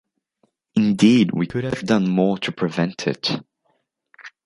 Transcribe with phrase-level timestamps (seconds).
[0.73, 3.37] Indeed we could have done more to prevent it.